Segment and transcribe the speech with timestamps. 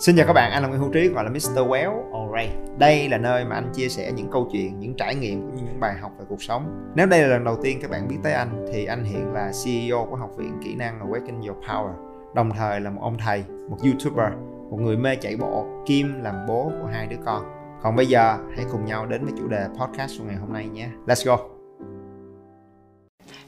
[0.00, 1.58] Xin chào các bạn, anh là Nguyễn Hữu Trí gọi là Mr.
[1.58, 2.78] Well Alright.
[2.78, 5.62] Đây là nơi mà anh chia sẻ những câu chuyện, những trải nghiệm cũng như
[5.62, 6.90] những bài học về cuộc sống.
[6.94, 9.52] Nếu đây là lần đầu tiên các bạn biết tới anh thì anh hiện là
[9.64, 11.92] CEO của Học viện Kỹ năng Awaken Your Power.
[12.34, 14.32] Đồng thời là một ông thầy, một YouTuber,
[14.70, 17.44] một người mê chạy bộ, kim làm bố của hai đứa con.
[17.82, 20.68] Còn bây giờ hãy cùng nhau đến với chủ đề podcast của ngày hôm nay
[20.68, 20.88] nhé.
[21.06, 21.38] Let's go.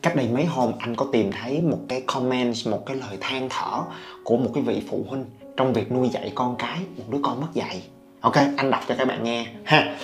[0.03, 3.49] cách đây mấy hôm anh có tìm thấy một cái comment một cái lời than
[3.51, 3.83] thở
[4.25, 5.25] của một cái vị phụ huynh
[5.57, 7.83] trong việc nuôi dạy con cái một đứa con mất dạy
[8.21, 9.95] ok anh đọc cho các bạn nghe ha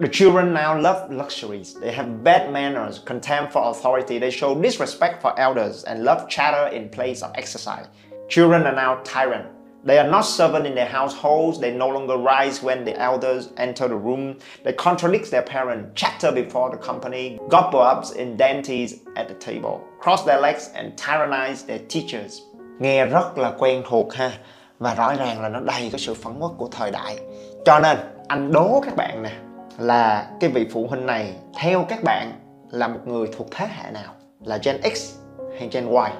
[0.00, 1.74] The children now love luxuries.
[1.80, 4.18] They have bad manners, contempt for authority.
[4.18, 7.86] They show disrespect for elders and love chatter in place of exercise.
[8.28, 9.46] Children are now tyrant.
[9.86, 11.60] They are not servant in their households.
[11.60, 14.34] They no longer rise when the elders enter the room.
[14.64, 19.80] They contradict their parents, chatter before the company, gobble up in dainties at the table,
[19.98, 22.42] cross their legs and tyrannize their teachers.
[22.80, 24.30] Nghe rất là quen thuộc ha
[24.78, 27.18] và rõ ràng là nó đầy cái sự phẫn uất của thời đại.
[27.64, 27.98] Cho nên
[28.28, 29.32] anh đố các bạn nè
[29.78, 32.32] là cái vị phụ huynh này theo các bạn
[32.70, 34.12] là một người thuộc thế hệ nào?
[34.44, 35.14] Là Gen X
[35.58, 36.10] hay Gen Y?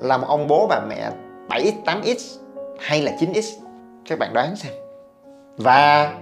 [0.00, 1.10] Là một ông bố bà mẹ
[1.48, 2.38] 7, 8X
[2.80, 3.58] hay là 9X?
[4.08, 4.72] Các bạn đoán xem.
[5.56, 6.12] Và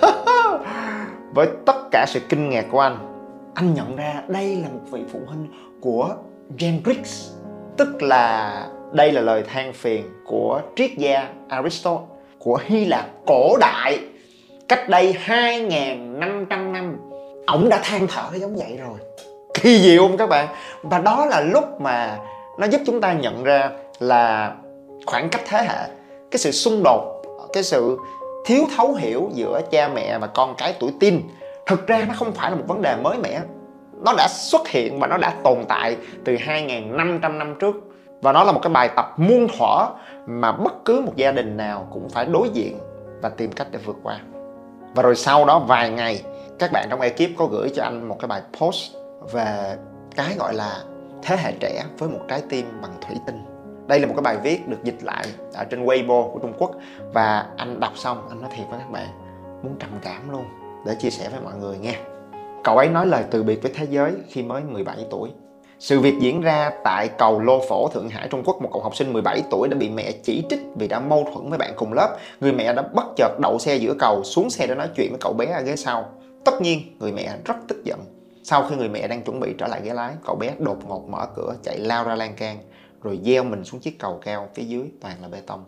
[1.34, 2.98] với tất cả sự kinh ngạc của anh,
[3.54, 5.46] anh nhận ra đây là một vị phụ huynh
[5.80, 6.14] của
[6.58, 7.30] Gen X.
[7.76, 8.52] Tức là
[8.96, 12.06] đây là lời than phiền của triết gia Aristotle,
[12.38, 13.98] của Hy Lạp cổ đại.
[14.68, 16.96] Cách đây 2.500 năm
[17.46, 18.98] ổng đã than thở giống vậy rồi.
[19.54, 20.48] Kỳ diệu không các bạn?
[20.82, 22.18] Và đó là lúc mà
[22.58, 24.54] nó giúp chúng ta nhận ra là
[25.06, 25.88] khoảng cách thế hệ,
[26.30, 27.98] cái sự xung đột, cái sự
[28.46, 31.22] thiếu thấu hiểu giữa cha mẹ và con cái tuổi teen,
[31.66, 33.40] thực ra nó không phải là một vấn đề mới mẻ.
[34.04, 37.76] Nó đã xuất hiện và nó đã tồn tại từ 2.500 năm trước
[38.22, 39.86] và nó là một cái bài tập muôn thuở
[40.26, 42.78] mà bất cứ một gia đình nào cũng phải đối diện
[43.22, 44.20] và tìm cách để vượt qua.
[44.94, 46.22] Và rồi sau đó vài ngày,
[46.58, 48.92] các bạn trong ekip có gửi cho anh một cái bài post
[49.32, 49.76] về
[50.16, 50.82] cái gọi là
[51.22, 53.44] thế hệ trẻ với một trái tim bằng thủy tinh.
[53.86, 56.70] Đây là một cái bài viết được dịch lại ở trên Weibo của Trung Quốc
[57.12, 59.06] và anh đọc xong, anh nói thiệt với các bạn,
[59.62, 60.44] muốn trầm cảm luôn,
[60.86, 61.94] để chia sẻ với mọi người nghe.
[62.64, 65.30] Cậu ấy nói lời từ biệt với thế giới khi mới 17 tuổi
[65.78, 68.62] sự việc diễn ra tại cầu Lô Phổ, Thượng Hải, Trung Quốc.
[68.62, 71.50] Một cậu học sinh 17 tuổi đã bị mẹ chỉ trích vì đã mâu thuẫn
[71.50, 72.16] với bạn cùng lớp.
[72.40, 75.18] Người mẹ đã bất chợt đậu xe giữa cầu, xuống xe để nói chuyện với
[75.20, 76.04] cậu bé ở ghế sau.
[76.44, 78.00] Tất nhiên, người mẹ rất tức giận.
[78.42, 81.08] Sau khi người mẹ đang chuẩn bị trở lại ghế lái, cậu bé đột ngột
[81.08, 82.58] mở cửa, chạy lao ra lan can,
[83.02, 85.64] rồi gieo mình xuống chiếc cầu cao phía dưới toàn là bê tông.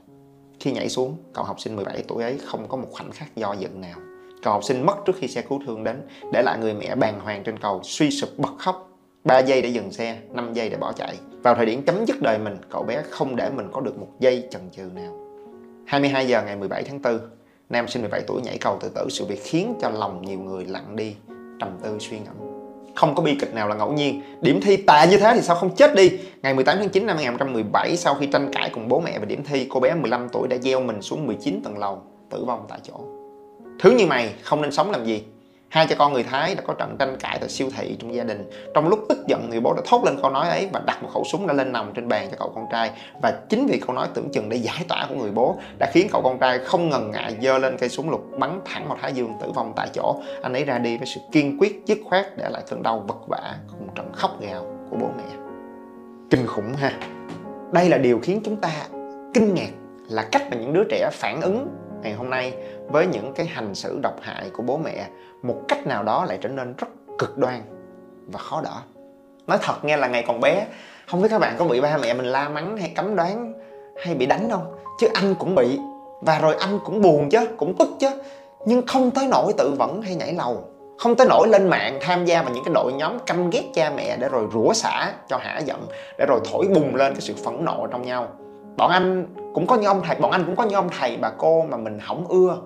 [0.60, 3.52] Khi nhảy xuống, cậu học sinh 17 tuổi ấy không có một khoảnh khắc do
[3.58, 3.98] dự nào.
[4.42, 7.20] Cậu học sinh mất trước khi xe cứu thương đến, để lại người mẹ bàng
[7.20, 8.87] hoàng trên cầu, suy sụp bật khóc
[9.24, 11.14] 3 giây để dừng xe, 5 giây để bỏ chạy.
[11.42, 14.08] Vào thời điểm chấm dứt đời mình, cậu bé không để mình có được một
[14.20, 15.12] giây chần chừ nào.
[15.86, 17.18] 22 giờ ngày 17 tháng 4,
[17.68, 20.64] nam sinh 17 tuổi nhảy cầu tự tử, sự việc khiến cho lòng nhiều người
[20.64, 21.14] lặng đi,
[21.60, 22.34] trầm tư suy ngẫm.
[22.94, 24.22] Không có bi kịch nào là ngẫu nhiên.
[24.40, 26.10] Điểm thi tệ như thế thì sao không chết đi?
[26.42, 29.42] Ngày 18 tháng 9 năm 2017, sau khi tranh cãi cùng bố mẹ về điểm
[29.44, 32.78] thi, cô bé 15 tuổi đã gieo mình xuống 19 tầng lầu, tử vong tại
[32.82, 32.94] chỗ.
[33.78, 35.22] Thứ như mày không nên sống làm gì?
[35.68, 38.24] Hai cha con người Thái đã có trận tranh cãi tại siêu thị trong gia
[38.24, 38.50] đình.
[38.74, 41.08] Trong lúc tức giận, người bố đã thốt lên câu nói ấy và đặt một
[41.12, 42.90] khẩu súng đã lên nòng trên bàn cho cậu con trai.
[43.22, 46.08] Và chính vì câu nói tưởng chừng để giải tỏa của người bố đã khiến
[46.12, 49.12] cậu con trai không ngần ngại giơ lên cây súng lục bắn thẳng vào thái
[49.12, 50.16] dương tử vong tại chỗ.
[50.42, 53.28] Anh ấy ra đi với sự kiên quyết, dứt khoát để lại cơn đau vật
[53.28, 55.36] vã cùng trận khóc gào của bố mẹ.
[56.30, 56.92] Kinh khủng ha.
[57.72, 58.70] Đây là điều khiến chúng ta
[59.34, 59.70] kinh ngạc
[60.08, 61.68] là cách mà những đứa trẻ phản ứng
[62.02, 62.52] ngày hôm nay
[62.88, 65.08] với những cái hành xử độc hại của bố mẹ
[65.42, 66.88] một cách nào đó lại trở nên rất
[67.18, 67.62] cực đoan
[68.26, 68.74] và khó đỡ.
[69.46, 70.66] Nói thật nghe là ngày còn bé,
[71.06, 73.52] không biết các bạn có bị ba mẹ mình la mắng hay cấm đoán
[74.04, 74.74] hay bị đánh không?
[75.00, 75.78] Chứ anh cũng bị,
[76.20, 78.08] và rồi anh cũng buồn chứ, cũng tức chứ.
[78.66, 80.64] Nhưng không tới nỗi tự vẫn hay nhảy lầu,
[80.98, 83.92] không tới nỗi lên mạng tham gia vào những cái đội nhóm căm ghét cha
[83.96, 85.86] mẹ để rồi rủa xả cho hả giận,
[86.18, 88.28] để rồi thổi bùng lên cái sự phẫn nộ trong nhau.
[88.76, 91.30] Bọn anh cũng có những ông thầy, bọn anh cũng có những ông thầy bà
[91.38, 92.58] cô mà mình hỏng ưa,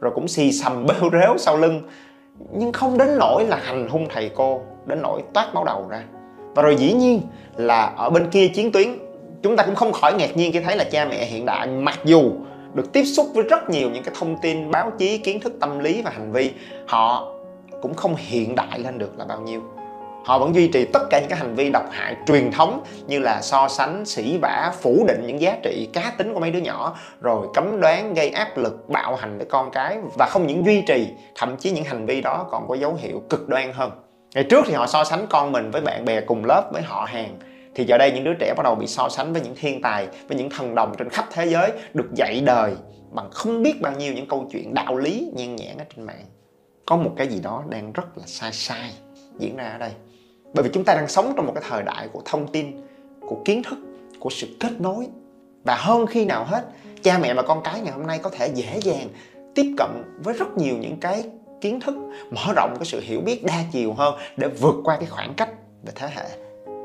[0.00, 1.82] rồi cũng xì xầm bêu rếu sau lưng
[2.52, 6.02] nhưng không đến nỗi là hành hung thầy cô, đến nỗi toát máu đầu ra.
[6.54, 7.20] Và rồi dĩ nhiên
[7.56, 8.88] là ở bên kia chiến tuyến,
[9.42, 11.98] chúng ta cũng không khỏi ngạc nhiên khi thấy là cha mẹ hiện đại, mặc
[12.04, 12.32] dù
[12.74, 15.78] được tiếp xúc với rất nhiều những cái thông tin, báo chí, kiến thức tâm
[15.78, 16.52] lý và hành vi,
[16.86, 17.32] họ
[17.82, 19.60] cũng không hiện đại lên được là bao nhiêu
[20.24, 23.18] họ vẫn duy trì tất cả những cái hành vi độc hại truyền thống như
[23.18, 26.58] là so sánh, sỉ vả, phủ định những giá trị cá tính của mấy đứa
[26.58, 30.66] nhỏ, rồi cấm đoán, gây áp lực, bạo hành với con cái và không những
[30.66, 33.90] duy trì, thậm chí những hành vi đó còn có dấu hiệu cực đoan hơn.
[34.34, 37.06] Ngày trước thì họ so sánh con mình với bạn bè cùng lớp với họ
[37.08, 37.38] hàng.
[37.74, 40.08] Thì giờ đây những đứa trẻ bắt đầu bị so sánh với những thiên tài,
[40.28, 42.72] với những thần đồng trên khắp thế giới được dạy đời
[43.10, 46.24] bằng không biết bao nhiêu những câu chuyện đạo lý nhan nhản ở trên mạng.
[46.86, 48.90] Có một cái gì đó đang rất là sai sai
[49.38, 49.90] diễn ra ở đây
[50.54, 52.80] bởi vì chúng ta đang sống trong một cái thời đại của thông tin,
[53.20, 53.78] của kiến thức,
[54.18, 55.06] của sự kết nối.
[55.64, 56.64] Và hơn khi nào hết,
[57.02, 59.08] cha mẹ và con cái ngày hôm nay có thể dễ dàng
[59.54, 59.90] tiếp cận
[60.24, 61.24] với rất nhiều những cái
[61.60, 61.94] kiến thức,
[62.30, 65.50] mở rộng cái sự hiểu biết đa chiều hơn để vượt qua cái khoảng cách
[65.86, 66.43] về thế hệ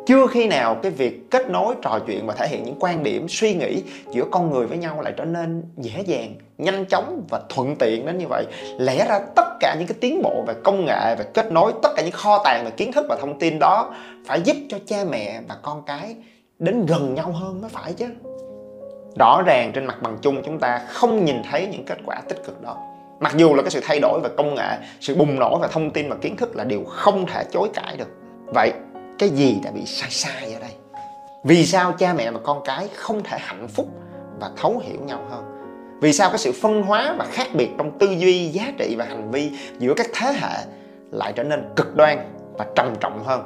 [0.10, 3.28] chưa khi nào cái việc kết nối trò chuyện và thể hiện những quan điểm,
[3.30, 7.42] suy nghĩ giữa con người với nhau lại trở nên dễ dàng, nhanh chóng và
[7.50, 8.46] thuận tiện đến như vậy.
[8.80, 11.90] Lẽ ra tất cả những cái tiến bộ về công nghệ, về kết nối, tất
[11.96, 13.96] cả những kho tàng về kiến thức và thông tin đó
[14.26, 16.16] phải giúp cho cha mẹ và con cái
[16.60, 18.06] đến gần nhau hơn mới phải chứ.
[19.20, 22.44] Rõ ràng trên mặt bằng chung chúng ta không nhìn thấy những kết quả tích
[22.46, 22.78] cực đó.
[23.20, 25.92] Mặc dù là cái sự thay đổi về công nghệ, sự bùng nổ về thông
[25.92, 28.10] tin và kiến thức là điều không thể chối cãi được.
[28.46, 28.74] Vậy
[29.20, 30.72] cái gì đã bị sai sai ở đây?
[31.44, 33.88] Vì sao cha mẹ và con cái không thể hạnh phúc
[34.40, 35.46] và thấu hiểu nhau hơn?
[36.02, 39.06] Vì sao cái sự phân hóa và khác biệt trong tư duy, giá trị và
[39.06, 40.66] hành vi giữa các thế hệ
[41.12, 42.18] lại trở nên cực đoan
[42.58, 43.42] và trầm trọng hơn?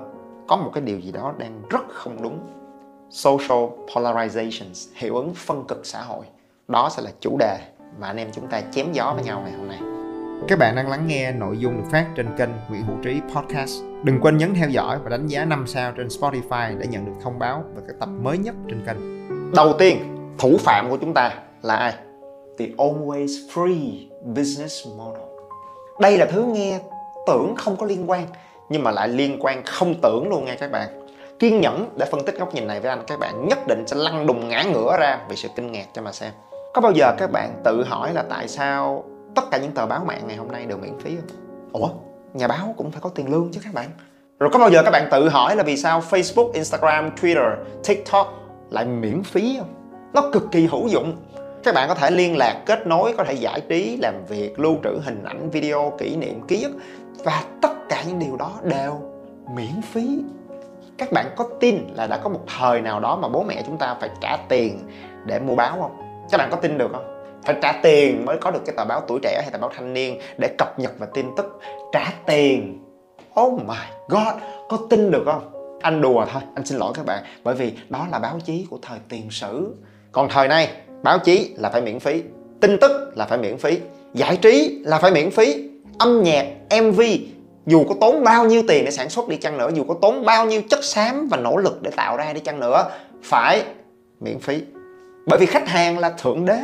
[0.47, 2.39] Có một cái điều gì đó đang rất không đúng.
[3.09, 6.25] Social polarizations, hiệu ứng phân cực xã hội.
[6.67, 7.59] Đó sẽ là chủ đề
[7.99, 9.93] mà anh em chúng ta chém gió với nhau ngày hôm nay
[10.48, 13.84] các bạn đang lắng nghe nội dung được phát trên kênh Nguyễn Hữu Trí Podcast.
[14.04, 17.12] Đừng quên nhấn theo dõi và đánh giá 5 sao trên Spotify để nhận được
[17.24, 18.98] thông báo về các tập mới nhất trên kênh.
[19.56, 19.98] đầu tiên
[20.38, 21.31] thủ phạm của chúng ta
[21.62, 21.94] là ai
[22.57, 25.24] the always free business model
[26.00, 26.80] đây là thứ nghe
[27.28, 28.28] tưởng không có liên quan
[28.69, 31.07] nhưng mà lại liên quan không tưởng luôn nha các bạn
[31.40, 33.95] kiên nhẫn để phân tích góc nhìn này với anh các bạn nhất định sẽ
[33.95, 36.31] lăn đùng ngã ngửa ra vì sự kinh ngạc cho mà xem
[36.74, 39.04] có bao giờ các bạn tự hỏi là tại sao
[39.35, 41.27] tất cả những tờ báo mạng ngày hôm nay đều miễn phí không
[41.71, 41.89] ủa
[42.33, 43.89] nhà báo cũng phải có tiền lương chứ các bạn
[44.39, 47.56] rồi có bao giờ các bạn tự hỏi là vì sao Facebook, Instagram, Twitter,
[47.88, 48.33] TikTok
[48.69, 49.74] lại miễn phí không?
[50.13, 51.13] Nó cực kỳ hữu dụng.
[51.63, 54.77] Các bạn có thể liên lạc, kết nối, có thể giải trí, làm việc, lưu
[54.83, 56.71] trữ hình ảnh, video, kỷ niệm, ký ức
[57.24, 59.01] và tất cả những điều đó đều
[59.56, 60.19] miễn phí.
[60.97, 63.77] Các bạn có tin là đã có một thời nào đó mà bố mẹ chúng
[63.77, 64.80] ta phải trả tiền
[65.25, 66.25] để mua báo không?
[66.31, 67.12] Các bạn có tin được không?
[67.45, 69.94] Phải trả tiền mới có được cái tờ báo tuổi trẻ hay tờ báo thanh
[69.94, 71.60] niên để cập nhật và tin tức.
[71.92, 72.80] Trả tiền.
[73.42, 73.75] Oh my
[74.10, 74.34] god,
[74.69, 75.50] có tin được không?
[75.81, 77.24] Anh đùa thôi, anh xin lỗi các bạn.
[77.44, 79.75] Bởi vì đó là báo chí của thời tiền sử.
[80.12, 80.69] Còn thời nay,
[81.04, 82.24] báo chí là phải miễn phí.
[82.62, 83.80] Tin tức là phải miễn phí.
[84.13, 85.69] Giải trí là phải miễn phí.
[86.00, 86.45] Âm nhạc,
[86.81, 87.01] MV
[87.66, 90.25] Dù có tốn bao nhiêu tiền để sản xuất đi chăng nữa Dù có tốn
[90.25, 92.90] bao nhiêu chất xám và nỗ lực để tạo ra đi chăng nữa
[93.24, 93.63] Phải
[94.19, 94.62] miễn phí.
[95.25, 96.60] Bởi vì khách hàng là thượng đế.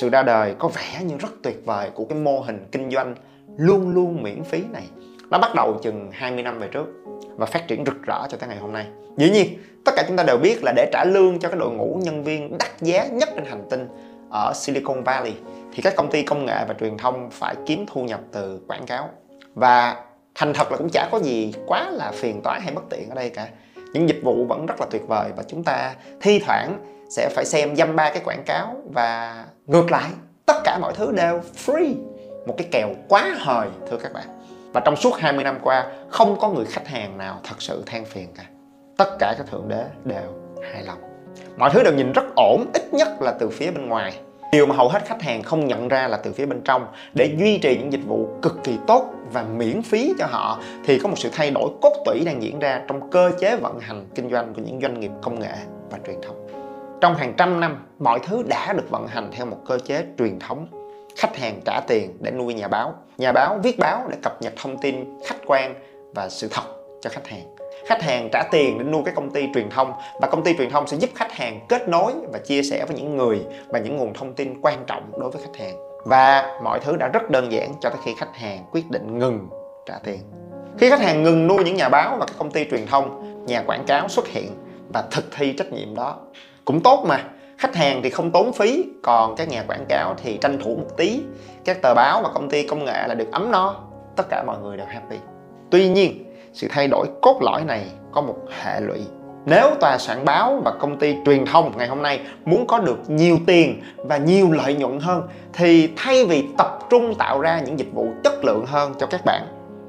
[0.00, 3.14] Sự ra đời có vẻ như rất tuyệt vời của cái mô hình kinh doanh
[3.56, 4.82] luôn luôn miễn phí này.
[5.30, 6.86] Nó bắt đầu chừng 20 năm về trước
[7.36, 8.86] và phát triển rực rỡ cho tới ngày hôm nay.
[9.16, 9.48] Dĩ nhiên,
[9.84, 12.24] tất cả chúng ta đều biết là để trả lương cho cái đội ngũ nhân
[12.24, 13.88] viên đắt giá nhất trên hành tinh
[14.30, 15.34] ở Silicon Valley,
[15.74, 18.86] thì các công ty công nghệ và truyền thông phải kiếm thu nhập từ quảng
[18.86, 19.08] cáo.
[19.54, 20.04] Và
[20.34, 23.14] thành thật là cũng chả có gì quá là phiền toái hay bất tiện ở
[23.14, 23.48] đây cả.
[23.92, 27.44] Những dịch vụ vẫn rất là tuyệt vời và chúng ta thi thoảng sẽ phải
[27.44, 30.10] xem dăm ba cái quảng cáo và ngược lại,
[30.46, 31.94] tất cả mọi thứ đều free.
[32.46, 34.24] Một cái kèo quá hời, thưa các bạn.
[34.72, 38.04] Và trong suốt 20 năm qua, không có người khách hàng nào thật sự than
[38.04, 38.44] phiền cả.
[38.96, 40.32] Tất cả các thượng đế đều
[40.72, 40.98] hài lòng.
[41.56, 44.20] Mọi thứ đều nhìn rất ổn, ít nhất là từ phía bên ngoài.
[44.52, 46.86] Điều mà hầu hết khách hàng không nhận ra là từ phía bên trong.
[47.14, 50.98] Để duy trì những dịch vụ cực kỳ tốt và miễn phí cho họ, thì
[50.98, 54.06] có một sự thay đổi cốt tủy đang diễn ra trong cơ chế vận hành
[54.14, 55.54] kinh doanh của những doanh nghiệp công nghệ
[55.90, 56.57] và truyền thông
[57.00, 60.38] trong hàng trăm năm, mọi thứ đã được vận hành theo một cơ chế truyền
[60.38, 60.66] thống.
[61.16, 62.94] Khách hàng trả tiền để nuôi nhà báo.
[63.18, 65.74] Nhà báo viết báo để cập nhật thông tin, khách quan
[66.14, 66.62] và sự thật
[67.00, 67.56] cho khách hàng.
[67.86, 70.70] Khách hàng trả tiền để nuôi cái công ty truyền thông và công ty truyền
[70.70, 73.96] thông sẽ giúp khách hàng kết nối và chia sẻ với những người và những
[73.96, 75.76] nguồn thông tin quan trọng đối với khách hàng.
[76.04, 79.48] Và mọi thứ đã rất đơn giản cho tới khi khách hàng quyết định ngừng
[79.86, 80.20] trả tiền.
[80.78, 83.62] Khi khách hàng ngừng nuôi những nhà báo và các công ty truyền thông, nhà
[83.66, 84.50] quảng cáo xuất hiện
[84.92, 86.16] và thực thi trách nhiệm đó
[86.68, 87.24] cũng tốt mà.
[87.58, 90.96] Khách hàng thì không tốn phí, còn các nhà quảng cáo thì tranh thủ một
[90.96, 91.20] tí.
[91.64, 93.74] Các tờ báo và công ty công nghệ là được ấm no,
[94.16, 95.16] tất cả mọi người đều happy.
[95.70, 98.98] Tuy nhiên, sự thay đổi cốt lõi này có một hệ lụy.
[99.46, 102.98] Nếu tòa soạn báo và công ty truyền thông ngày hôm nay muốn có được
[103.10, 107.78] nhiều tiền và nhiều lợi nhuận hơn, thì thay vì tập trung tạo ra những
[107.78, 109.42] dịch vụ chất lượng hơn cho các bạn,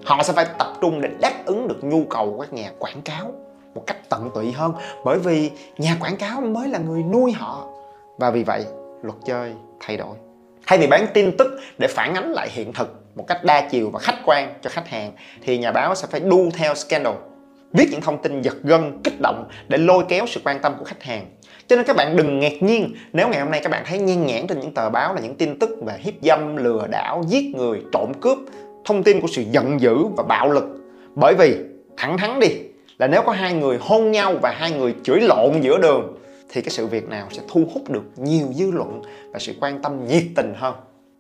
[0.05, 3.01] họ sẽ phải tập trung để đáp ứng được nhu cầu của các nhà quảng
[3.01, 3.33] cáo
[3.75, 4.73] một cách tận tụy hơn.
[5.05, 7.67] Bởi vì nhà quảng cáo mới là người nuôi họ.
[8.17, 8.65] Và vì vậy,
[9.01, 10.15] luật chơi thay đổi.
[10.67, 13.89] Thay vì bán tin tức để phản ánh lại hiện thực một cách đa chiều
[13.89, 15.11] và khách quan cho khách hàng,
[15.43, 17.13] thì nhà báo sẽ phải đu theo scandal,
[17.73, 20.85] viết những thông tin giật gân, kích động để lôi kéo sự quan tâm của
[20.85, 21.25] khách hàng.
[21.67, 24.25] Cho nên các bạn đừng ngạc nhiên nếu ngày hôm nay các bạn thấy nhan
[24.25, 27.55] nhản trên những tờ báo là những tin tức về hiếp dâm, lừa đảo, giết
[27.55, 28.38] người, trộm cướp,
[28.85, 30.63] thông tin của sự giận dữ và bạo lực.
[31.15, 31.57] Bởi vì,
[31.97, 32.47] thẳng thắn đi
[33.00, 36.18] là nếu có hai người hôn nhau và hai người chửi lộn giữa đường,
[36.50, 39.01] thì cái sự việc nào sẽ thu hút được nhiều dư luận
[39.32, 40.75] và sự quan tâm nhiệt tình hơn?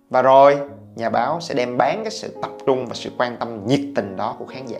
[0.09, 0.57] Và rồi,
[0.95, 4.15] nhà báo sẽ đem bán cái sự tập trung và sự quan tâm nhiệt tình
[4.15, 4.79] đó của khán giả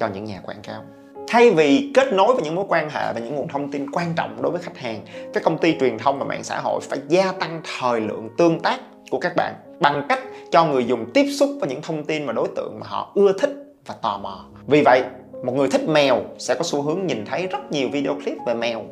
[0.00, 0.82] cho những nhà quảng cáo.
[1.28, 4.14] Thay vì kết nối với những mối quan hệ và những nguồn thông tin quan
[4.16, 5.00] trọng đối với khách hàng,
[5.34, 8.60] các công ty truyền thông và mạng xã hội phải gia tăng thời lượng tương
[8.60, 12.26] tác của các bạn bằng cách cho người dùng tiếp xúc với những thông tin
[12.26, 13.50] và đối tượng mà họ ưa thích
[13.86, 14.44] và tò mò.
[14.66, 15.02] Vì vậy
[15.44, 18.54] một người thích mèo sẽ có xu hướng nhìn thấy rất nhiều video clip về
[18.54, 18.82] mèo.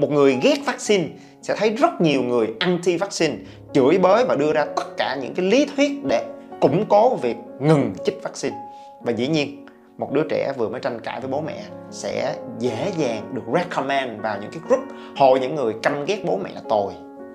[0.00, 1.04] Một người ghét vaccine
[1.42, 3.36] sẽ thấy rất nhiều người anti vaccine
[3.72, 6.24] chửi bới và đưa ra tất cả những cái lý thuyết để
[6.60, 8.56] củng cố việc ngừng chích vaccine.
[9.00, 9.66] Và dĩ nhiên,
[9.98, 14.20] một đứa trẻ vừa mới tranh cãi với bố mẹ sẽ dễ dàng được recommend
[14.22, 14.82] vào những cái group
[15.16, 16.92] hội những người căm ghét bố mẹ là tồi.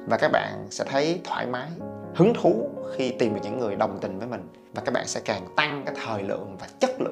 [0.07, 1.67] Và các bạn sẽ thấy thoải mái,
[2.15, 4.47] hứng thú khi tìm được những người đồng tình với mình.
[4.75, 7.06] Và các bạn sẽ càng tăng cái thời lượng và chất lượng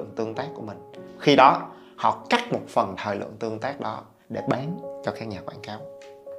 [1.26, 1.62] khi đó,
[1.96, 5.60] họ cắt một phần thời lượng tương tác đó để bán cho các nhà quảng
[5.62, 5.78] cáo.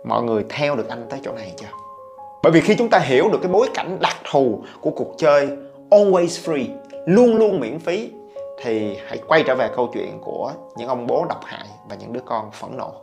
[0.06, 1.68] Mọi người theo được anh tới chỗ này chưa?
[2.44, 5.50] Bởi vì khi chúng ta hiểu được cái bối cảnh đặc thù của cuộc chơi
[5.90, 6.66] always free,
[7.06, 8.12] luôn luôn miễn phí,
[8.64, 12.14] thì hãy quay trở về câu chuyện của những ông bố độc hại và những
[12.14, 12.94] đứa con phẫn nộ.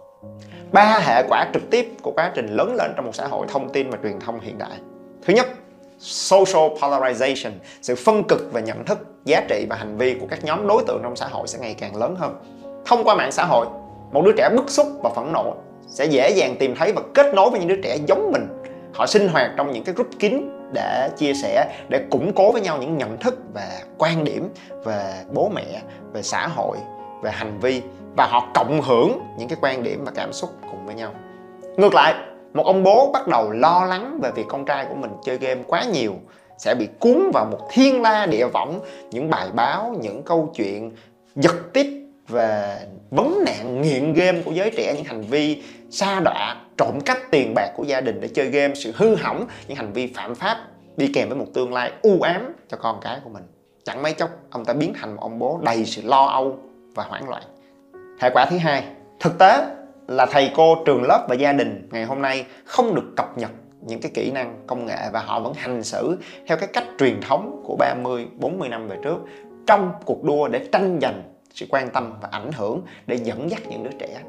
[0.72, 3.68] Ba hệ quả trực tiếp của quá trình lớn lên trong một xã hội thông
[3.72, 4.78] tin và truyền thông hiện đại.
[5.22, 5.46] Thứ nhất
[6.04, 10.44] social polarization, sự phân cực về nhận thức, giá trị và hành vi của các
[10.44, 12.36] nhóm đối tượng trong xã hội sẽ ngày càng lớn hơn.
[12.86, 13.66] Thông qua mạng xã hội,
[14.12, 15.54] một đứa trẻ bức xúc và phẫn nộ
[15.88, 18.46] sẽ dễ dàng tìm thấy và kết nối với những đứa trẻ giống mình.
[18.94, 22.60] Họ sinh hoạt trong những cái group kín để chia sẻ, để củng cố với
[22.60, 23.68] nhau những nhận thức và
[23.98, 24.48] quan điểm,
[24.84, 25.82] về bố mẹ,
[26.12, 26.76] về xã hội,
[27.22, 27.82] về hành vi
[28.16, 31.10] và họ cộng hưởng những cái quan điểm và cảm xúc cùng với nhau.
[31.76, 32.14] Ngược lại
[32.54, 35.62] một ông bố bắt đầu lo lắng về việc con trai của mình chơi game
[35.66, 36.14] quá nhiều,
[36.58, 38.80] sẽ bị cuốn vào một thiên la địa võng,
[39.10, 40.92] những bài báo, những câu chuyện
[41.34, 41.86] giật tít
[42.28, 42.78] về
[43.10, 47.52] vấn nạn nghiện game của giới trẻ, những hành vi sa đọa, trộm cắp tiền
[47.54, 50.58] bạc của gia đình để chơi game, sự hư hỏng, những hành vi phạm pháp
[50.96, 53.44] đi kèm với một tương lai u ám cho con cái của mình.
[53.84, 56.58] Chẳng mấy chốc, ông ta biến thành một ông bố đầy sự lo âu
[56.94, 57.42] và hoảng loạn.
[58.20, 58.84] Hệ quả thứ hai,
[59.20, 59.66] thực tế
[60.08, 63.50] là thầy cô trường lớp và gia đình ngày hôm nay không được cập nhật
[63.80, 67.20] những cái kỹ năng công nghệ và họ vẫn hành xử theo cái cách truyền
[67.20, 69.18] thống của 30, 40 năm về trước
[69.66, 71.22] trong cuộc đua để tranh giành
[71.54, 74.20] sự quan tâm và ảnh hưởng để dẫn dắt những đứa trẻ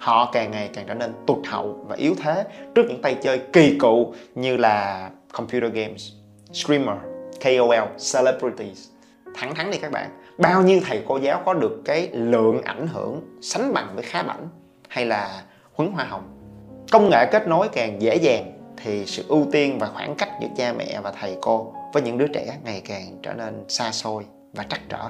[0.00, 3.38] họ càng ngày càng trở nên tụt hậu và yếu thế trước những tay chơi
[3.52, 6.12] kỳ cựu như là computer games,
[6.52, 6.96] streamer,
[7.44, 8.88] KOL, celebrities.
[9.34, 12.86] Thẳng thắn đi các bạn, bao nhiêu thầy cô giáo có được cái lượng ảnh
[12.86, 14.48] hưởng sánh bằng với khá bảnh
[14.90, 15.42] hay là
[15.74, 16.22] huấn hoa hồng.
[16.92, 20.48] Công nghệ kết nối càng dễ dàng thì sự ưu tiên và khoảng cách giữa
[20.56, 24.24] cha mẹ và thầy cô với những đứa trẻ ngày càng trở nên xa xôi
[24.52, 25.08] và trắc trở.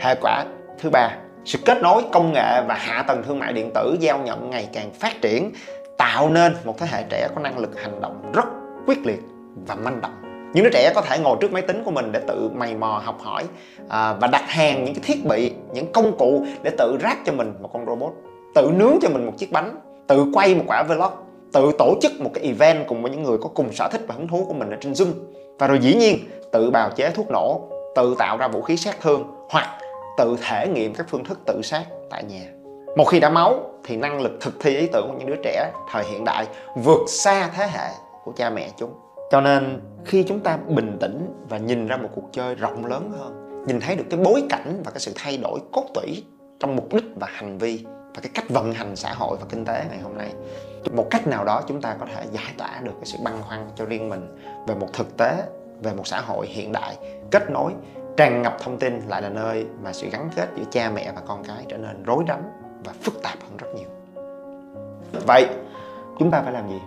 [0.00, 0.44] Hệ quả
[0.78, 4.18] thứ ba sự kết nối công nghệ và hạ tầng thương mại điện tử giao
[4.18, 5.52] nhận ngày càng phát triển
[5.98, 8.44] tạo nên một thế hệ trẻ có năng lực hành động rất
[8.86, 9.20] quyết liệt
[9.66, 10.12] và manh động
[10.54, 13.02] những đứa trẻ có thể ngồi trước máy tính của mình để tự mày mò
[13.04, 13.44] học hỏi
[13.88, 17.32] à, và đặt hàng những cái thiết bị những công cụ để tự ráp cho
[17.32, 18.12] mình một con robot
[18.56, 21.12] tự nướng cho mình một chiếc bánh, tự quay một quả vlog,
[21.52, 24.14] tự tổ chức một cái event cùng với những người có cùng sở thích và
[24.14, 25.12] hứng thú của mình ở trên zoom.
[25.58, 26.18] Và rồi dĩ nhiên,
[26.52, 27.60] tự bào chế thuốc nổ,
[27.96, 29.78] tự tạo ra vũ khí sát thương, hoặc
[30.18, 32.44] tự thể nghiệm các phương thức tự sát tại nhà.
[32.96, 35.72] Một khi đã máu, thì năng lực thực thi ý tưởng của những đứa trẻ
[35.92, 36.46] thời hiện đại
[36.76, 37.88] vượt xa thế hệ
[38.24, 38.90] của cha mẹ chúng.
[39.30, 43.12] Cho nên, khi chúng ta bình tĩnh và nhìn ra một cuộc chơi rộng lớn
[43.18, 46.24] hơn, nhìn thấy được cái bối cảnh và cái sự thay đổi cốt tủy
[46.60, 47.84] trong mục đích và hành vi
[48.16, 50.32] và cái cách vận hành xã hội và kinh tế ngày hôm nay.
[50.92, 53.70] Một cách nào đó chúng ta có thể giải tỏa được cái sự băn khoăn
[53.76, 55.42] cho riêng mình về một thực tế,
[55.82, 56.96] về một xã hội hiện đại,
[57.30, 57.72] kết nối,
[58.16, 61.20] tràn ngập thông tin lại là nơi mà sự gắn kết giữa cha mẹ và
[61.26, 62.40] con cái trở nên rối rắm
[62.84, 63.88] và phức tạp hơn rất nhiều.
[65.26, 65.46] Vậy,
[66.18, 66.80] chúng ta phải làm gì?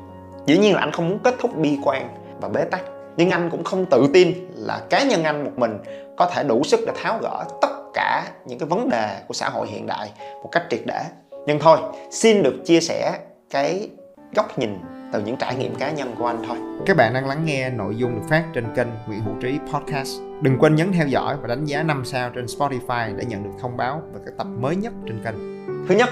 [0.45, 2.09] Dĩ nhiên là anh không muốn kết thúc bi quan
[2.41, 2.81] và bế tắc,
[3.17, 5.77] nhưng anh cũng không tự tin là cá nhân anh một mình
[6.17, 9.49] có thể đủ sức để tháo gỡ tất cả những cái vấn đề của xã
[9.49, 10.11] hội hiện đại
[10.43, 11.03] một cách triệt để
[11.47, 11.79] nhưng thôi
[12.11, 13.19] xin được chia sẻ
[13.49, 13.89] cái
[14.35, 14.79] góc nhìn
[15.11, 16.57] từ những trải nghiệm cá nhân của anh thôi.
[16.85, 20.21] Các bạn đang lắng nghe nội dung được phát trên kênh Nguyễn Hữu Trí Podcast.
[20.41, 23.49] Đừng quên nhấn theo dõi và đánh giá 5 sao trên Spotify để nhận được
[23.61, 25.65] thông báo về các tập mới nhất trên kênh.
[25.87, 26.09] Thứ nhất,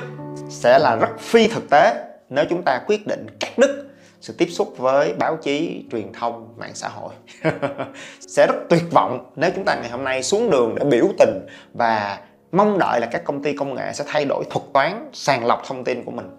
[0.50, 3.87] sẽ là rất phi thực tế nếu chúng ta quyết định cắt đứt
[4.28, 7.14] sự tiếp xúc với báo chí, truyền thông, mạng xã hội.
[8.28, 11.46] sẽ rất tuyệt vọng nếu chúng ta ngày hôm nay xuống đường để biểu tình
[11.74, 12.20] và
[12.52, 15.64] mong đợi là các công ty công nghệ sẽ thay đổi thuật toán sàng lọc
[15.68, 16.30] thông tin của mình.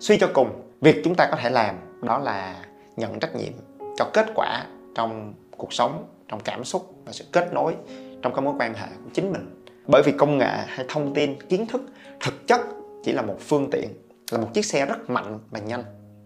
[0.00, 2.56] Suy cho cùng, việc chúng ta có thể làm đó là
[2.96, 3.52] nhận trách nhiệm
[3.96, 7.74] cho kết quả trong cuộc sống trong cảm xúc và sự kết nối
[8.22, 11.42] trong các mối quan hệ của chính mình bởi vì công nghệ hay thông tin
[11.48, 11.82] kiến thức
[12.20, 12.60] thực chất
[13.04, 13.88] chỉ là một phương tiện
[14.30, 15.84] là một chiếc xe rất mạnh và nhanh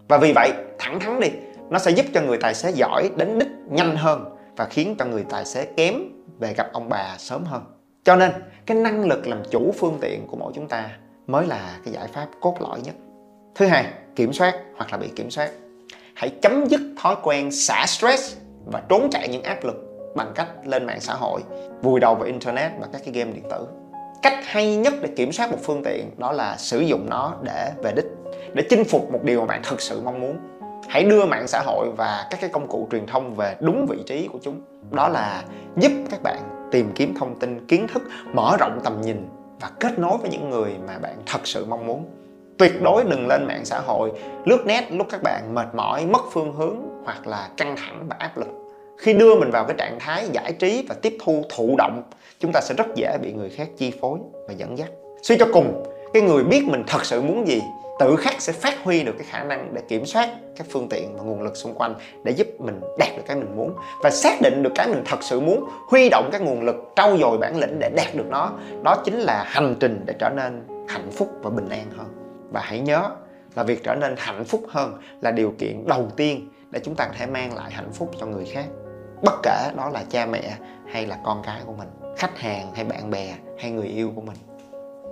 [0.09, 1.29] và vì vậy, thẳng thắn đi,
[1.69, 5.05] nó sẽ giúp cho người tài xế giỏi đến đích nhanh hơn và khiến cho
[5.05, 5.95] người tài xế kém
[6.39, 7.63] về gặp ông bà sớm hơn.
[8.03, 8.31] Cho nên,
[8.65, 10.89] cái năng lực làm chủ phương tiện của mỗi chúng ta
[11.27, 12.95] mới là cái giải pháp cốt lõi nhất.
[13.55, 13.85] Thứ hai,
[14.15, 15.51] kiểm soát hoặc là bị kiểm soát.
[16.15, 19.75] Hãy chấm dứt thói quen xả stress và trốn chạy những áp lực
[20.15, 21.41] bằng cách lên mạng xã hội,
[21.81, 23.67] vùi đầu vào internet và các cái game điện tử
[24.21, 27.71] cách hay nhất để kiểm soát một phương tiện đó là sử dụng nó để
[27.83, 28.05] về đích,
[28.53, 30.37] để chinh phục một điều mà bạn thực sự mong muốn.
[30.87, 33.97] Hãy đưa mạng xã hội và các cái công cụ truyền thông về đúng vị
[34.07, 34.61] trí của chúng.
[34.91, 35.43] Đó là
[35.77, 39.27] giúp các bạn tìm kiếm thông tin, kiến thức, mở rộng tầm nhìn
[39.59, 42.05] và kết nối với những người mà bạn thật sự mong muốn.
[42.57, 44.11] Tuyệt đối đừng lên mạng xã hội,
[44.45, 48.15] lướt nét lúc các bạn mệt mỏi, mất phương hướng hoặc là căng thẳng và
[48.19, 48.47] áp lực
[48.99, 52.03] khi đưa mình vào cái trạng thái giải trí và tiếp thu thụ động,
[52.39, 54.89] chúng ta sẽ rất dễ bị người khác chi phối và dẫn dắt.
[55.21, 57.61] Suy cho cùng, cái người biết mình thật sự muốn gì,
[57.99, 61.17] tự khắc sẽ phát huy được cái khả năng để kiểm soát các phương tiện
[61.17, 63.73] và nguồn lực xung quanh để giúp mình đạt được cái mình muốn.
[64.03, 67.17] Và xác định được cái mình thật sự muốn, huy động các nguồn lực, trau
[67.17, 68.51] dồi bản lĩnh để đạt được nó,
[68.83, 72.07] đó chính là hành trình để trở nên hạnh phúc và bình an hơn.
[72.51, 73.09] Và hãy nhớ
[73.55, 77.05] là việc trở nên hạnh phúc hơn là điều kiện đầu tiên để chúng ta
[77.05, 78.65] có thể mang lại hạnh phúc cho người khác
[79.23, 80.57] bất kể đó là cha mẹ
[80.87, 84.21] hay là con cái của mình, khách hàng hay bạn bè hay người yêu của
[84.21, 84.37] mình.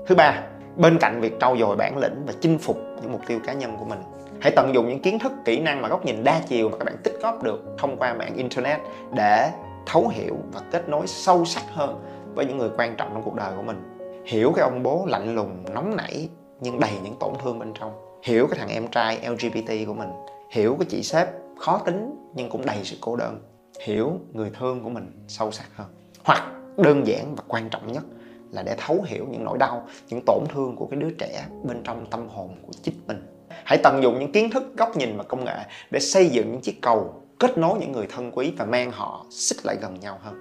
[0.08, 0.44] Thứ ba,
[0.76, 3.78] bên cạnh việc trau dồi bản lĩnh và chinh phục những mục tiêu cá nhân
[3.80, 4.00] của mình,
[4.42, 6.86] hãy tận dụng những kiến thức, kỹ năng và góc nhìn đa chiều mà các
[6.86, 8.80] bạn tích góp được thông qua mạng internet
[9.16, 9.52] để
[9.86, 12.04] thấu hiểu và kết nối sâu sắc hơn
[12.36, 13.98] với những người quan trọng trong cuộc đời của mình.
[14.26, 17.92] Hiểu cái ông bố lạnh lùng, nóng nảy nhưng đầy những tổn thương bên trong.
[18.24, 20.10] Hiểu cái thằng em trai lgbt của mình.
[20.52, 21.28] Hiểu cái chị sếp
[21.60, 23.40] khó tính nhưng cũng đầy sự cô đơn
[23.82, 25.88] hiểu người thương của mình sâu sắc hơn.
[26.24, 28.04] Hoặc đơn giản và quan trọng nhất
[28.52, 31.82] là để thấu hiểu những nỗi đau, những tổn thương của cái đứa trẻ bên
[31.84, 33.26] trong tâm hồn của chính mình.
[33.64, 35.58] Hãy tận dụng những kiến thức, góc nhìn và công nghệ
[35.92, 39.26] để xây dựng những chiếc cầu kết nối những người thân quý và mang họ
[39.30, 40.36] xích lại gần nhau hơn.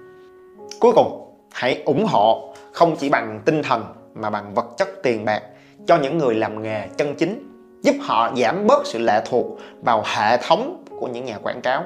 [0.79, 5.25] Cuối cùng, hãy ủng hộ không chỉ bằng tinh thần mà bằng vật chất tiền
[5.25, 5.41] bạc
[5.87, 7.49] cho những người làm nghề chân chính,
[7.81, 9.45] giúp họ giảm bớt sự lệ thuộc
[9.85, 11.83] vào hệ thống của những nhà quảng cáo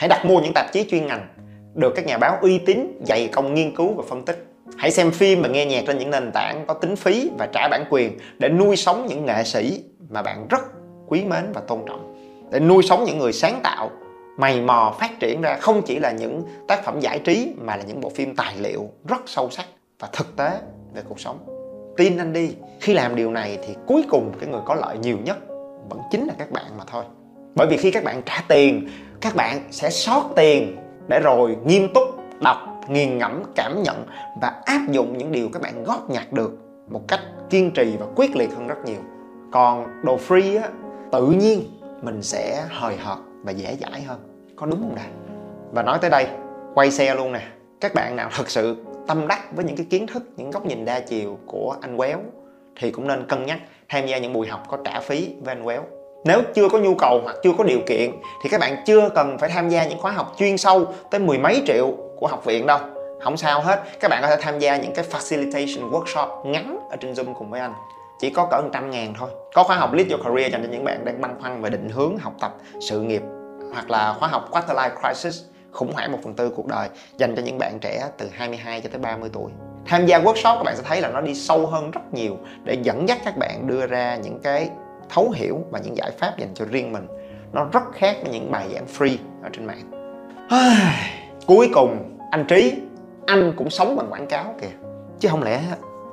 [0.00, 1.28] hãy đặt mua những tạp chí chuyên ngành
[1.74, 4.46] được các nhà báo uy tín, dày công nghiên cứu và phân tích.
[4.78, 7.68] Hãy xem phim và nghe nhạc trên những nền tảng có tính phí và trả
[7.68, 10.60] bản quyền để nuôi sống những nghệ sĩ mà bạn rất
[11.06, 12.14] quý mến và tôn trọng.
[12.50, 13.90] Để nuôi sống những người sáng tạo,
[14.38, 17.82] mày mò phát triển ra không chỉ là những tác phẩm giải trí mà là
[17.82, 19.66] những bộ phim tài liệu rất sâu sắc
[19.98, 20.50] và thực tế
[20.94, 21.38] về cuộc sống.
[21.96, 25.18] Tin anh đi, khi làm điều này thì cuối cùng cái người có lợi nhiều
[25.24, 25.38] nhất
[25.88, 27.04] vẫn chính là các bạn mà thôi.
[27.54, 28.88] Bởi vì khi các bạn trả tiền
[29.20, 30.76] các bạn sẽ sót tiền
[31.08, 32.04] để rồi nghiêm túc
[32.40, 34.06] đọc, nghiền ngẫm, cảm nhận
[34.40, 38.06] và áp dụng những điều các bạn góp nhặt được một cách kiên trì và
[38.16, 39.00] quyết liệt hơn rất nhiều.
[39.52, 40.68] Còn đồ free á,
[41.12, 41.64] tự nhiên
[42.02, 44.18] mình sẽ hời hợt và dễ dãi hơn.
[44.56, 45.06] Có đúng không nè
[45.72, 46.26] và nói tới đây,
[46.74, 47.42] quay xe luôn nè.
[47.80, 50.84] Các bạn nào thật sự tâm đắc với những cái kiến thức, những góc nhìn
[50.84, 52.18] đa chiều của anh quéo
[52.80, 55.64] thì cũng nên cân nhắc, tham gia những buổi học có trả phí với anh
[55.64, 55.84] quéo
[56.24, 58.10] nếu chưa có nhu cầu hoặc chưa có điều kiện,
[58.42, 61.38] thì các bạn chưa cần phải tham gia những khóa học chuyên sâu tới mười
[61.38, 62.78] mấy triệu của học viện đâu.
[63.20, 66.96] Không sao hết, các bạn có thể tham gia những cái facilitation workshop ngắn ở
[66.96, 67.74] trên zoom cùng với anh.
[68.20, 69.30] Chỉ có cỡ 100 ngàn thôi.
[69.54, 71.88] Có khóa học Lead Your Career dành cho những bạn đang băn khoăn về định
[71.88, 73.22] hướng học tập, sự nghiệp
[73.72, 77.36] hoặc là khóa học Quarter Life Crisis, khủng hoảng một phần tư cuộc đời dành
[77.36, 79.52] cho những bạn trẻ từ 22 cho tới 30 tuổi.
[79.86, 82.76] Tham gia workshop, các bạn sẽ thấy là nó đi sâu hơn rất nhiều để
[82.82, 84.70] dẫn dắt các bạn đưa ra những cái
[85.12, 87.06] thấu hiểu và những giải pháp dành cho riêng mình.
[87.52, 89.90] Nó rất khác với những bài giảng free ở trên mạng.
[91.46, 92.74] Cuối cùng anh trí
[93.26, 94.76] anh cũng sống bằng quảng cáo kìa.
[95.20, 95.60] Chứ không lẽ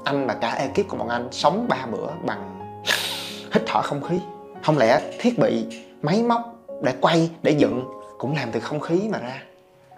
[0.03, 2.73] anh và cả ekip của bọn anh sống ba bữa bằng
[3.53, 4.19] hít thở không khí?
[4.63, 5.65] Không lẽ thiết bị
[6.01, 7.85] máy móc để quay để dựng
[8.17, 9.43] cũng làm từ không khí mà ra?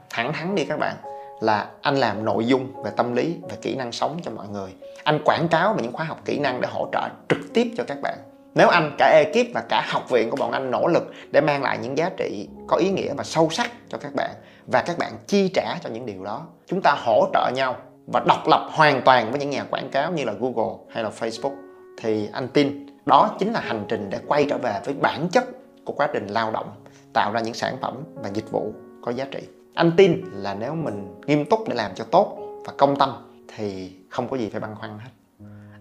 [0.09, 0.95] Thẳng thắn đi các bạn
[1.41, 4.75] là anh làm nội dung về tâm lý về kỹ năng sống cho mọi người.
[5.03, 7.83] Anh quảng cáo về những khóa học kỹ năng để hỗ trợ trực tiếp cho
[7.87, 8.17] các bạn
[8.59, 11.63] nếu anh, cả ekip và cả học viện của bọn anh nỗ lực để mang
[11.63, 14.31] lại những giá trị có ý nghĩa và sâu sắc cho các bạn
[14.67, 17.75] và các bạn chi trả cho những điều đó, chúng ta hỗ trợ nhau
[18.13, 21.09] và độc lập hoàn toàn với những nhà quảng cáo như là Google hay là
[21.19, 21.55] Facebook,
[22.01, 25.45] thì anh tin đó chính là hành trình để quay trở về với bản chất
[25.85, 26.69] của quá trình lao động,
[27.13, 29.39] tạo ra những sản phẩm và dịch vụ có giá trị.
[29.73, 33.09] Anh tin là nếu mình nghiêm túc để làm cho tốt và công tâm
[33.55, 35.09] thì không có gì phải băn khoăn hết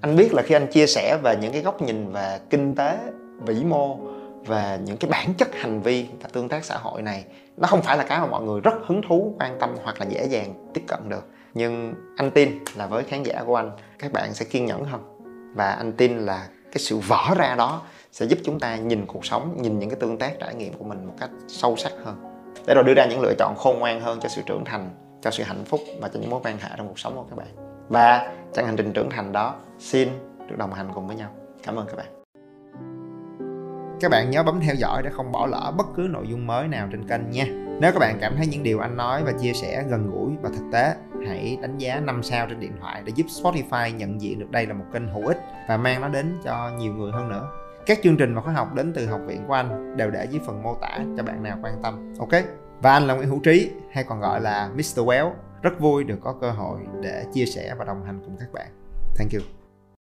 [0.00, 2.98] anh biết là khi anh chia sẻ về những cái góc nhìn về kinh tế,
[3.46, 3.96] vĩ mô
[4.46, 7.24] về những cái bản chất hành vi và tương tác xã hội này,
[7.56, 10.06] nó không phải là cái mà mọi người rất hứng thú, quan tâm hoặc là
[10.08, 11.28] dễ dàng tiếp cận được.
[11.54, 15.00] Nhưng anh tin là với khán giả của anh, các bạn sẽ kiên nhẫn hơn.
[15.54, 17.82] Và anh tin là cái sự vỡ ra đó
[18.12, 20.84] sẽ giúp chúng ta nhìn cuộc sống, nhìn những cái tương tác trải nghiệm của
[20.84, 22.16] mình một cách sâu sắc hơn.
[22.66, 24.90] Để rồi đưa ra những lựa chọn khôn ngoan hơn cho sự trưởng thành,
[25.22, 27.36] cho sự hạnh phúc và cho những mối quan hệ trong cuộc sống của các
[27.36, 27.48] bạn.
[27.88, 30.08] Và trong hành trình trưởng thành đó, xin
[30.48, 31.30] được đồng hành cùng với nhau.
[31.62, 32.06] Cảm ơn các bạn.
[34.00, 36.68] Các bạn nhớ bấm theo dõi để không bỏ lỡ bất cứ nội dung mới
[36.68, 37.44] nào trên kênh nha.
[37.80, 40.50] Nếu các bạn cảm thấy những điều anh nói và chia sẻ gần gũi và
[40.54, 40.94] thực tế,
[41.26, 44.66] hãy đánh giá 5 sao trên điện thoại để giúp Spotify nhận diện được đây
[44.66, 47.48] là một kênh hữu ích và mang nó đến cho nhiều người hơn nữa.
[47.86, 50.40] Các chương trình và khóa học đến từ học viện của anh đều để dưới
[50.46, 52.42] phần mô tả cho bạn nào quan tâm, ok?
[52.82, 54.98] Và anh là Nguyễn Hữu Trí, hay còn gọi là Mr.
[54.98, 55.30] Well
[55.62, 58.68] rất vui được có cơ hội để chia sẻ và đồng hành cùng các bạn.
[59.16, 59.57] Thank you.